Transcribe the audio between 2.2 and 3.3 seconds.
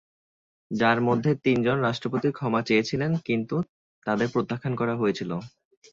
ক্ষমা চেয়েছিলেন